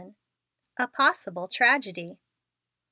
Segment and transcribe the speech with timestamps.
[0.79, 2.17] A POSSIBLE TRAGEDY.